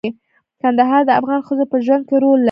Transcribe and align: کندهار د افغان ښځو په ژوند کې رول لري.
کندهار 0.61 1.01
د 1.05 1.09
افغان 1.19 1.39
ښځو 1.47 1.65
په 1.71 1.77
ژوند 1.85 2.03
کې 2.07 2.15
رول 2.23 2.37
لري. 2.37 2.39